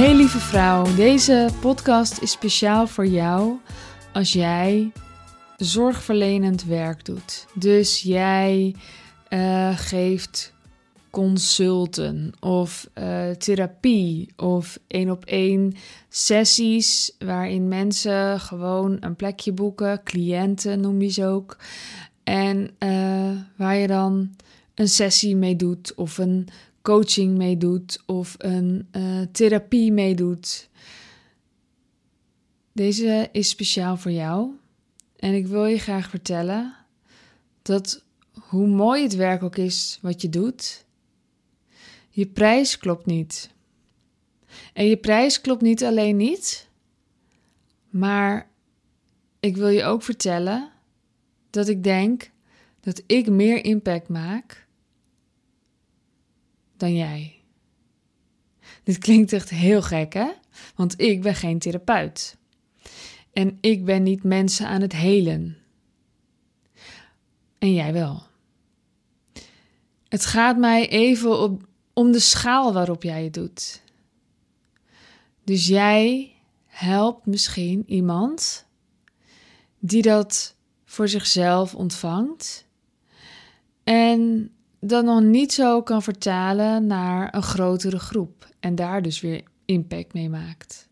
Hey 0.00 0.14
lieve 0.14 0.38
vrouw, 0.38 0.94
deze 0.94 1.48
podcast 1.60 2.22
is 2.22 2.30
speciaal 2.30 2.86
voor 2.86 3.06
jou 3.06 3.58
als 4.12 4.32
jij 4.32 4.92
zorgverlenend 5.56 6.64
werk 6.64 7.04
doet. 7.04 7.46
Dus 7.54 8.02
jij 8.02 8.74
uh, 9.28 9.78
geeft 9.78 10.52
consulten 11.10 12.32
of 12.40 12.88
uh, 12.98 13.30
therapie 13.30 14.28
of 14.36 14.78
één 14.86 15.10
op 15.10 15.24
één 15.24 15.74
sessies 16.08 17.14
waarin 17.18 17.68
mensen 17.68 18.40
gewoon 18.40 18.96
een 19.00 19.16
plekje 19.16 19.52
boeken, 19.52 20.02
cliënten 20.02 20.80
noem 20.80 21.02
je 21.02 21.08
ze 21.08 21.26
ook, 21.26 21.56
en 22.24 22.70
uh, 22.78 23.30
waar 23.56 23.76
je 23.76 23.86
dan 23.86 24.30
een 24.74 24.88
sessie 24.88 25.36
mee 25.36 25.56
doet 25.56 25.94
of 25.94 26.18
een 26.18 26.48
coaching 26.82 27.36
meedoet 27.36 28.02
of 28.06 28.34
een 28.38 28.88
uh, 28.92 29.20
therapie 29.32 29.92
meedoet. 29.92 30.68
Deze 32.72 33.28
is 33.32 33.48
speciaal 33.48 33.96
voor 33.96 34.12
jou. 34.12 34.50
En 35.16 35.34
ik 35.34 35.46
wil 35.46 35.64
je 35.64 35.78
graag 35.78 36.10
vertellen 36.10 36.74
dat 37.62 38.04
hoe 38.40 38.66
mooi 38.66 39.02
het 39.02 39.14
werk 39.14 39.42
ook 39.42 39.56
is 39.56 39.98
wat 40.02 40.22
je 40.22 40.28
doet, 40.28 40.84
je 42.10 42.26
prijs 42.26 42.78
klopt 42.78 43.06
niet. 43.06 43.50
En 44.72 44.86
je 44.86 44.96
prijs 44.96 45.40
klopt 45.40 45.62
niet 45.62 45.84
alleen 45.84 46.16
niet, 46.16 46.68
maar 47.90 48.50
ik 49.40 49.56
wil 49.56 49.68
je 49.68 49.84
ook 49.84 50.02
vertellen 50.02 50.70
dat 51.50 51.68
ik 51.68 51.84
denk 51.84 52.30
dat 52.80 53.02
ik 53.06 53.30
meer 53.30 53.64
impact 53.64 54.08
maak 54.08 54.66
dan 56.80 56.94
jij. 56.94 57.34
Dit 58.82 58.98
klinkt 58.98 59.32
echt 59.32 59.50
heel 59.50 59.82
gek, 59.82 60.12
hè? 60.12 60.30
Want 60.74 61.00
ik 61.00 61.22
ben 61.22 61.34
geen 61.34 61.58
therapeut. 61.58 62.36
En 63.32 63.58
ik 63.60 63.84
ben 63.84 64.02
niet 64.02 64.22
mensen 64.22 64.66
aan 64.66 64.80
het 64.80 64.92
helen. 64.92 65.56
En 67.58 67.74
jij 67.74 67.92
wel. 67.92 68.22
Het 70.08 70.26
gaat 70.26 70.58
mij 70.58 70.88
even 70.88 71.58
om 71.92 72.12
de 72.12 72.18
schaal 72.18 72.72
waarop 72.72 73.02
jij 73.02 73.24
het 73.24 73.34
doet. 73.34 73.82
Dus 75.44 75.66
jij 75.66 76.32
helpt 76.66 77.26
misschien 77.26 77.84
iemand 77.86 78.66
die 79.78 80.02
dat 80.02 80.56
voor 80.84 81.08
zichzelf 81.08 81.74
ontvangt 81.74 82.66
en 83.84 84.50
dat 84.80 85.04
nog 85.04 85.20
niet 85.20 85.52
zo 85.52 85.82
kan 85.82 86.02
vertalen 86.02 86.86
naar 86.86 87.34
een 87.34 87.42
grotere 87.42 87.98
groep 87.98 88.48
en 88.60 88.74
daar 88.74 89.02
dus 89.02 89.20
weer 89.20 89.42
impact 89.64 90.12
mee 90.12 90.28
maakt. 90.28 90.88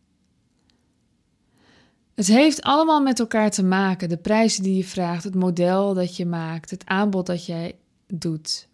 Het 2.15 2.27
heeft 2.27 2.63
allemaal 2.63 3.03
met 3.03 3.19
elkaar 3.19 3.51
te 3.51 3.65
maken. 3.65 4.09
De 4.09 4.17
prijzen 4.17 4.63
die 4.63 4.77
je 4.77 4.85
vraagt, 4.85 5.25
het 5.25 5.35
model 5.35 5.95
dat 5.95 6.17
je 6.17 6.27
maakt, 6.27 6.71
het 6.71 6.87
aanbod 6.87 7.27
dat 7.27 7.47
jij 7.47 7.77
doet. 8.07 8.69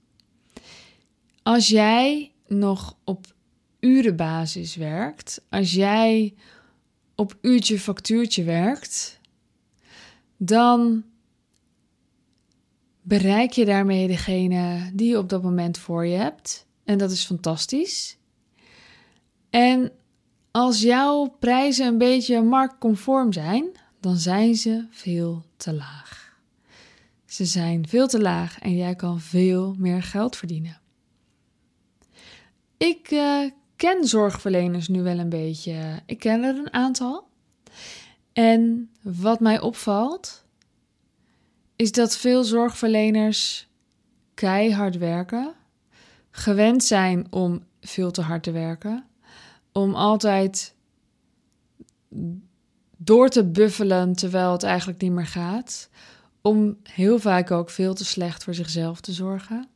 Als 1.43 1.69
jij 1.69 2.33
nog 2.47 2.97
op 3.05 3.27
urenbasis 3.81 4.77
werkt, 4.77 5.41
als 5.49 5.73
jij 5.73 6.35
op 7.15 7.37
uurtje 7.41 7.79
factuurtje 7.79 8.45
werkt, 8.45 9.21
dan 10.37 11.05
bereik 13.05 13.53
je 13.53 13.65
daarmee 13.65 14.07
degene 14.07 14.91
die 14.95 15.09
je 15.09 15.19
op 15.19 15.29
dat 15.29 15.43
moment 15.43 15.79
voor 15.79 16.07
je 16.07 16.17
hebt. 16.17 16.67
En 16.85 16.99
dat 16.99 17.11
is 17.11 17.25
fantastisch. 17.25 18.17
En 19.51 19.93
als 20.51 20.81
jouw 20.81 21.37
prijzen 21.39 21.87
een 21.87 21.99
beetje 21.99 22.43
marktconform 22.43 23.33
zijn, 23.33 23.67
dan 24.01 24.17
zijn 24.17 24.55
ze 24.55 24.87
veel 24.91 25.45
te 25.57 25.73
laag. 25.73 26.39
Ze 27.25 27.45
zijn 27.45 27.89
veel 27.89 28.07
te 28.07 28.21
laag 28.21 28.59
en 28.59 28.77
jij 28.77 28.95
kan 28.95 29.21
veel 29.21 29.75
meer 29.79 30.03
geld 30.03 30.37
verdienen. 30.37 30.81
Ik 32.77 33.11
uh, 33.11 33.51
ken 33.77 34.05
zorgverleners 34.05 34.89
nu 34.89 35.03
wel 35.03 35.19
een 35.19 35.29
beetje. 35.29 36.03
Ik 36.07 36.19
ken 36.19 36.43
er 36.43 36.57
een 36.57 36.73
aantal. 36.73 37.27
En 38.33 38.91
wat 39.03 39.41
mij 39.41 39.61
opvalt, 39.61 40.44
is 41.77 41.93
dat 41.93 42.17
veel 42.17 42.45
zorgverleners 42.45 43.69
keihard 44.35 44.99
werken, 44.99 45.55
gewend 46.31 46.85
zijn 46.85 47.27
om 47.31 47.65
veel 47.81 48.11
te 48.11 48.21
hard 48.21 48.43
te 48.43 48.53
werken, 48.53 49.05
om 49.73 49.95
altijd 49.95 50.75
door 52.97 53.29
te 53.29 53.45
buffelen 53.45 54.13
terwijl 54.13 54.53
het 54.53 54.63
eigenlijk 54.63 55.01
niet 55.01 55.13
meer 55.13 55.27
gaat, 55.27 55.89
om 56.43 56.77
heel 56.83 57.19
vaak 57.19 57.51
ook 57.51 57.71
veel 57.71 57.95
te 57.95 58.05
slecht 58.05 58.45
voor 58.45 58.55
zichzelf 58.55 59.01
te 59.01 59.13
zorgen. 59.13 59.69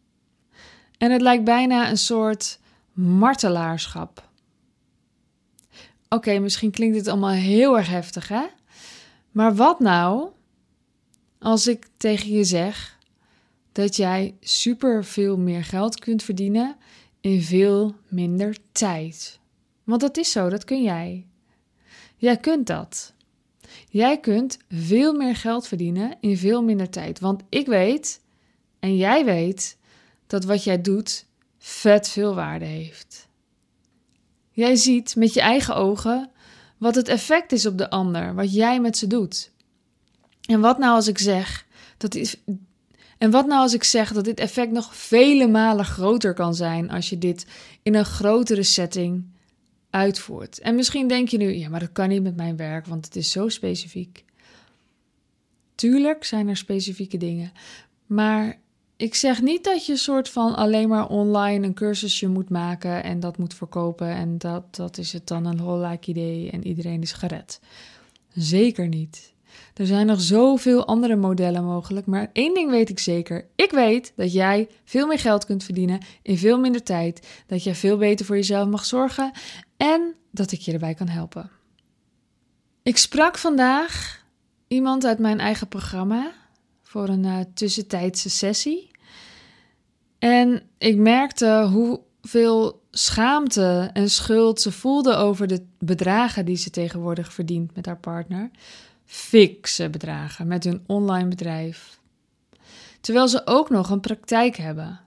En 0.99 1.11
het 1.11 1.21
lijkt 1.21 1.45
bijna 1.45 1.91
een 1.91 1.99
soort 1.99 2.59
martelaarschap. 2.93 4.29
Oké, 6.09 6.39
misschien 6.39 6.71
klinkt 6.71 6.97
dit 6.97 7.09
allemaal 7.09 7.31
heel 7.31 7.77
erg 7.77 7.89
heftig, 7.89 8.29
hè? 8.29 8.47
Maar 9.31 9.55
wat 9.55 9.81
nou 9.81 10.29
als 11.39 11.67
ik 11.67 11.87
tegen 11.97 12.31
je 12.31 12.45
zeg 12.45 12.99
dat 13.73 13.97
jij 13.97 14.35
super 14.41 15.05
veel 15.05 15.39
meer 15.39 15.65
geld 15.65 15.99
kunt 15.99 16.23
verdienen 16.23 16.77
in 17.21 17.43
veel 17.43 17.95
minder 18.09 18.57
tijd. 18.73 19.39
Want 19.85 20.01
dat 20.01 20.17
is 20.17 20.31
zo, 20.31 20.49
dat 20.49 20.65
kun 20.65 20.83
jij. 20.83 21.27
Jij 22.17 22.37
kunt 22.37 22.67
dat. 22.67 23.13
Jij 23.89 24.21
kunt 24.21 24.59
veel 24.71 25.13
meer 25.13 25.37
geld 25.37 25.67
verdienen 25.67 26.17
in 26.21 26.37
veel 26.37 26.63
minder 26.63 26.91
tijd. 26.91 27.21
Want 27.21 27.43
ik 27.49 27.67
weet 27.67 28.21
en 28.79 28.97
jij 28.97 29.25
weet 29.25 29.77
dat 30.27 30.45
wat 30.45 30.65
jij 30.65 30.81
doet 30.81 31.27
vet 31.59 32.09
veel 32.09 32.35
waarde 32.35 32.65
heeft. 32.65 33.29
Jij 34.51 34.77
ziet 34.77 35.17
met 35.17 35.35
je 35.35 35.41
eigen 35.41 35.77
ogen 35.77 36.31
wat 36.79 36.95
het 36.95 37.09
effect 37.09 37.53
is 37.53 37.67
op 37.67 37.79
de 37.79 37.91
ander, 37.91 38.35
wat 38.35 38.55
jij 38.55 38.81
met 38.81 38.97
ze 38.97 39.07
doet. 39.07 39.51
En 40.49 40.61
wat 40.61 40.79
nou 40.79 40.95
als 40.95 41.09
ik 41.09 41.19
zeg 41.19 41.67
dat 41.97 42.13
dit, 42.13 42.41
en 43.19 43.31
wat 43.31 43.47
nou 43.47 43.61
als 43.61 43.75
ik 43.75 43.85
zeg 43.85 44.13
dat 44.13 44.25
dit 44.25 44.41
effect 44.41 44.73
nog 44.73 44.97
vele 44.97 45.49
malen 45.49 45.85
groter 45.85 46.35
kan 46.35 46.55
zijn 46.55 46.91
als 46.91 47.09
je 47.09 47.19
dit 47.19 47.47
in 47.83 47.95
een 47.95 48.05
grotere 48.05 48.63
setting 48.63 49.25
uitvoert? 49.91 50.59
En 50.59 50.75
misschien 50.75 51.09
denk 51.09 51.29
je 51.29 51.37
nu, 51.37 51.55
ja, 51.55 51.69
maar 51.69 51.81
dat 51.81 51.93
kan 51.93 52.09
niet 52.09 52.23
met 52.23 52.37
mijn 52.37 52.57
werk, 52.57 52.87
want 52.87 53.05
het 53.05 53.17
is 53.17 53.31
zo 53.31 53.49
specifiek. 53.49 54.25
Tuurlijk 55.75 56.25
zijn 56.25 56.49
er 56.49 56.57
specifieke 56.57 57.17
dingen, 57.17 57.53
maar 58.07 58.59
ik 58.97 59.15
zeg 59.15 59.43
niet 59.43 59.65
dat 59.65 59.87
je 59.87 59.97
soort 59.97 60.29
van 60.29 60.55
alleen 60.57 60.89
maar 60.89 61.09
online 61.09 61.67
een 61.67 61.75
cursusje 61.75 62.29
moet 62.29 62.49
maken 62.49 63.03
en 63.03 63.21
dat 63.21 63.39
moet 63.39 63.55
verkopen 63.55 64.09
en 64.09 64.39
dat, 64.39 64.77
dat 64.77 64.99
is 64.99 65.13
het 65.13 65.27
dan 65.27 65.47
een 65.47 65.57
whole 65.57 65.99
idee 66.01 66.51
en 66.51 66.67
iedereen 66.67 67.03
is 67.03 67.13
gered. 67.13 67.61
Zeker 68.33 68.89
niet. 68.89 69.37
Er 69.75 69.87
zijn 69.87 70.07
nog 70.07 70.21
zoveel 70.21 70.87
andere 70.87 71.17
modellen 71.17 71.65
mogelijk, 71.65 72.07
maar 72.07 72.31
één 72.33 72.55
ding 72.55 72.71
weet 72.71 72.89
ik 72.89 72.99
zeker. 72.99 73.47
Ik 73.55 73.71
weet 73.71 74.13
dat 74.17 74.33
jij 74.33 74.69
veel 74.85 75.07
meer 75.07 75.19
geld 75.19 75.45
kunt 75.45 75.65
verdienen 75.65 76.05
in 76.23 76.39
veel 76.39 76.59
minder 76.59 76.83
tijd, 76.83 77.45
dat 77.47 77.65
jij 77.65 77.75
veel 77.75 77.97
beter 77.97 78.27
voor 78.27 78.37
jezelf 78.37 78.69
mag 78.69 78.85
zorgen 78.85 79.33
en 79.77 80.15
dat 80.31 80.53
ik 80.53 80.61
je 80.61 80.73
erbij 80.73 80.95
kan 80.95 81.09
helpen. 81.09 81.51
Ik 82.83 82.97
sprak 82.97 83.39
vandaag 83.39 84.25
iemand 84.69 85.05
uit 85.05 85.19
mijn 85.19 85.41
eigen 85.41 85.69
programma 85.69 86.33
voor 86.83 87.09
een 87.09 87.25
uh, 87.25 87.39
tussentijdse 87.55 88.31
sessie. 88.31 88.91
En 90.19 90.63
ik 90.79 90.97
merkte 90.97 91.69
hoeveel 91.73 92.83
schaamte 92.91 93.91
en 93.93 94.11
schuld 94.11 94.61
ze 94.61 94.73
voelde 94.73 95.15
over 95.15 95.47
de 95.47 95.67
bedragen 95.79 96.45
die 96.45 96.57
ze 96.57 96.71
tegenwoordig 96.71 97.33
verdient 97.33 97.75
met 97.75 97.87
haar 97.87 97.99
partner 97.99 98.51
fikse 99.11 99.91
bedragen 99.91 100.47
met 100.47 100.65
hun 100.65 100.83
online 100.87 101.29
bedrijf. 101.29 102.01
Terwijl 103.01 103.29
ze 103.29 103.43
ook 103.45 103.71
nog 103.71 103.91
een 103.91 104.01
praktijk 104.01 104.57
hebben. 104.57 105.01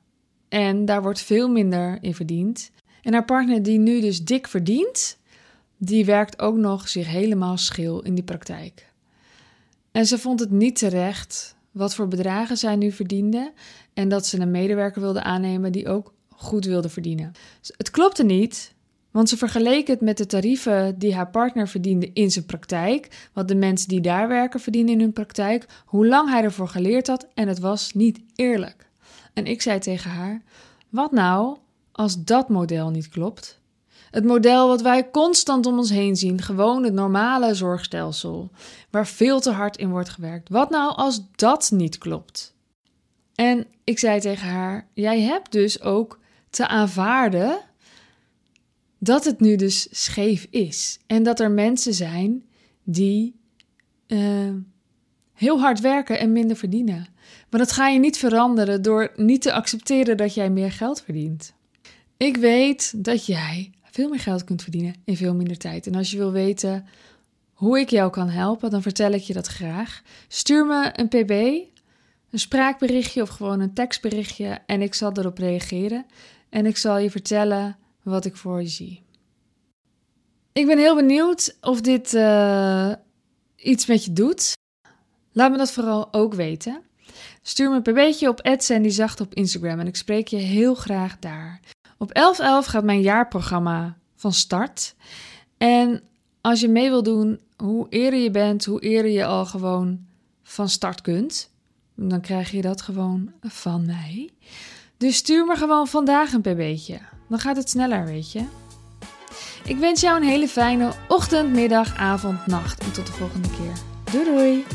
En 0.49 0.85
daar 0.85 1.01
wordt 1.01 1.21
veel 1.21 1.49
minder 1.49 1.97
in 2.01 2.15
verdiend. 2.15 2.71
En 3.01 3.13
haar 3.13 3.25
partner, 3.25 3.63
die 3.63 3.79
nu 3.79 4.01
dus 4.01 4.23
dik 4.23 4.47
verdient, 4.47 5.17
die 5.77 6.05
werkt 6.05 6.39
ook 6.39 6.55
nog 6.55 6.89
zich 6.89 7.07
helemaal 7.07 7.57
schil 7.57 8.01
in 8.01 8.15
die 8.15 8.23
praktijk. 8.23 8.89
En 9.91 10.05
ze 10.05 10.17
vond 10.17 10.39
het 10.39 10.51
niet 10.51 10.75
terecht 10.77 11.55
wat 11.71 11.95
voor 11.95 12.07
bedragen 12.07 12.57
zij 12.57 12.75
nu 12.75 12.91
verdiende 12.91 13.53
en 13.93 14.09
dat 14.09 14.25
ze 14.25 14.39
een 14.39 14.51
medewerker 14.51 15.01
wilde 15.01 15.23
aannemen 15.23 15.71
die 15.71 15.87
ook 15.87 16.13
goed 16.29 16.65
wilde 16.65 16.89
verdienen. 16.89 17.31
Het 17.77 17.91
klopte 17.91 18.23
niet, 18.23 18.73
want 19.11 19.29
ze 19.29 19.37
vergeleek 19.37 19.87
het 19.87 20.01
met 20.01 20.17
de 20.17 20.25
tarieven 20.25 20.99
die 20.99 21.15
haar 21.15 21.29
partner 21.29 21.67
verdiende 21.67 22.09
in 22.13 22.31
zijn 22.31 22.45
praktijk, 22.45 23.29
wat 23.33 23.47
de 23.47 23.55
mensen 23.55 23.87
die 23.87 24.01
daar 24.01 24.27
werken 24.27 24.59
verdienen 24.59 24.93
in 24.93 24.99
hun 24.99 25.13
praktijk, 25.13 25.65
hoe 25.85 26.07
lang 26.07 26.29
hij 26.29 26.43
ervoor 26.43 26.67
geleerd 26.67 27.07
had 27.07 27.27
en 27.33 27.47
het 27.47 27.59
was 27.59 27.93
niet 27.93 28.19
eerlijk. 28.35 28.89
En 29.33 29.45
ik 29.45 29.61
zei 29.61 29.79
tegen 29.79 30.11
haar: 30.11 30.41
Wat 30.89 31.11
nou 31.11 31.57
als 31.91 32.23
dat 32.23 32.49
model 32.49 32.89
niet 32.89 33.09
klopt? 33.09 33.59
Het 34.11 34.23
model 34.23 34.67
wat 34.67 34.81
wij 34.81 35.09
constant 35.11 35.65
om 35.65 35.77
ons 35.77 35.89
heen 35.89 36.15
zien, 36.15 36.41
gewoon 36.41 36.83
het 36.83 36.93
normale 36.93 37.53
zorgstelsel, 37.53 38.49
waar 38.89 39.07
veel 39.07 39.39
te 39.39 39.51
hard 39.51 39.77
in 39.77 39.89
wordt 39.89 40.09
gewerkt. 40.09 40.49
Wat 40.49 40.69
nou 40.69 40.95
als 40.95 41.21
dat 41.35 41.71
niet 41.73 41.97
klopt? 41.97 42.53
En 43.35 43.67
ik 43.83 43.99
zei 43.99 44.19
tegen 44.19 44.47
haar: 44.47 44.87
Jij 44.93 45.21
hebt 45.21 45.51
dus 45.51 45.81
ook 45.81 46.19
te 46.49 46.67
aanvaarden 46.67 47.59
dat 49.03 49.25
het 49.25 49.39
nu 49.39 49.55
dus 49.55 49.87
scheef 49.91 50.47
is. 50.49 50.99
En 51.07 51.23
dat 51.23 51.39
er 51.39 51.51
mensen 51.51 51.93
zijn 51.93 52.43
die 52.83 53.35
uh, 54.07 54.53
heel 55.33 55.59
hard 55.59 55.79
werken 55.79 56.19
en 56.19 56.31
minder 56.31 56.57
verdienen. 56.57 57.07
Maar 57.49 57.59
dat 57.59 57.71
ga 57.71 57.87
je 57.87 57.99
niet 57.99 58.17
veranderen 58.17 58.81
door 58.81 59.11
niet 59.15 59.41
te 59.41 59.53
accepteren 59.53 60.17
dat 60.17 60.33
jij 60.33 60.49
meer 60.49 60.71
geld 60.71 61.01
verdient. 61.01 61.53
Ik 62.17 62.37
weet 62.37 63.03
dat 63.03 63.25
jij 63.25 63.71
veel 63.83 64.09
meer 64.09 64.19
geld 64.19 64.43
kunt 64.43 64.61
verdienen 64.61 64.95
in 65.05 65.17
veel 65.17 65.35
minder 65.35 65.57
tijd. 65.57 65.87
En 65.87 65.95
als 65.95 66.11
je 66.11 66.17
wil 66.17 66.31
weten 66.31 66.85
hoe 67.53 67.79
ik 67.79 67.89
jou 67.89 68.11
kan 68.11 68.29
helpen, 68.29 68.69
dan 68.69 68.81
vertel 68.81 69.11
ik 69.11 69.21
je 69.21 69.33
dat 69.33 69.47
graag. 69.47 70.01
Stuur 70.27 70.65
me 70.65 70.91
een 70.93 71.07
pb, 71.07 71.31
een 72.29 72.39
spraakberichtje 72.39 73.21
of 73.21 73.29
gewoon 73.29 73.59
een 73.59 73.73
tekstberichtje 73.73 74.59
en 74.65 74.81
ik 74.81 74.93
zal 74.93 75.11
erop 75.13 75.37
reageren. 75.37 76.05
En 76.49 76.65
ik 76.65 76.77
zal 76.77 76.97
je 76.97 77.11
vertellen 77.11 77.75
wat 78.03 78.25
ik 78.25 78.35
voor 78.35 78.61
je 78.61 78.67
zie. 78.67 79.03
Ik 80.53 80.65
ben 80.65 80.77
heel 80.77 80.95
benieuwd 80.95 81.57
of 81.61 81.81
dit 81.81 82.13
uh, 82.13 82.91
iets 83.55 83.85
met 83.85 84.05
je 84.05 84.13
doet. 84.13 84.53
Laat 85.31 85.51
me 85.51 85.57
dat 85.57 85.71
vooral 85.71 86.13
ook 86.13 86.33
weten. 86.33 86.81
Stuur 87.41 87.69
me 87.69 87.79
een 87.83 87.93
beetje 87.93 88.29
op 88.29 88.57
Zacht 88.81 89.21
op 89.21 89.33
Instagram 89.33 89.79
en 89.79 89.87
ik 89.87 89.95
spreek 89.95 90.27
je 90.27 90.37
heel 90.37 90.75
graag 90.75 91.19
daar. 91.19 91.59
Op 91.97 92.09
11.11 92.09 92.69
gaat 92.69 92.83
mijn 92.83 93.01
jaarprogramma 93.01 93.97
van 94.15 94.33
start. 94.33 94.95
En 95.57 96.03
als 96.41 96.59
je 96.59 96.67
mee 96.67 96.89
wil 96.89 97.03
doen, 97.03 97.39
hoe 97.57 97.87
eerder 97.89 98.19
je 98.19 98.31
bent, 98.31 98.65
hoe 98.65 98.81
eerder 98.81 99.11
je 99.11 99.25
al 99.25 99.45
gewoon 99.45 100.05
van 100.43 100.69
start 100.69 101.01
kunt, 101.01 101.51
dan 101.95 102.21
krijg 102.21 102.51
je 102.51 102.61
dat 102.61 102.81
gewoon 102.81 103.31
van 103.41 103.85
mij. 103.85 104.29
Dus 104.97 105.15
stuur 105.15 105.45
me 105.45 105.55
gewoon 105.55 105.87
vandaag 105.87 106.33
een 106.33 106.41
pb'tje. 106.41 106.99
Dan 107.31 107.39
gaat 107.39 107.55
het 107.55 107.69
sneller, 107.69 108.05
weet 108.05 108.31
je. 108.31 108.45
Ik 109.65 109.77
wens 109.77 110.01
jou 110.01 110.17
een 110.17 110.27
hele 110.27 110.47
fijne 110.47 110.91
ochtend, 111.07 111.53
middag, 111.53 111.97
avond, 111.97 112.47
nacht 112.47 112.83
en 112.83 112.91
tot 112.91 113.05
de 113.05 113.11
volgende 113.11 113.47
keer. 113.49 113.73
Doei 114.11 114.25
doei! 114.25 114.65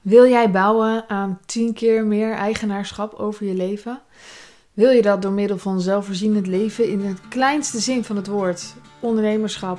Wil 0.00 0.28
jij 0.28 0.50
bouwen 0.50 1.08
aan 1.08 1.40
10 1.46 1.74
keer 1.74 2.04
meer 2.04 2.32
eigenaarschap 2.32 3.14
over 3.14 3.46
je 3.46 3.54
leven? 3.54 4.02
Wil 4.72 4.90
je 4.90 5.02
dat 5.02 5.22
door 5.22 5.32
middel 5.32 5.58
van 5.58 5.80
zelfvoorzienend 5.80 6.46
leven 6.46 6.88
in 6.88 7.00
het 7.00 7.28
kleinste 7.28 7.78
zin 7.78 8.04
van 8.04 8.16
het 8.16 8.26
woord, 8.26 8.74
ondernemerschap 9.00 9.78